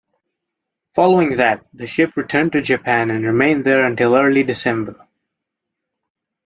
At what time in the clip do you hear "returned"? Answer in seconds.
2.17-2.53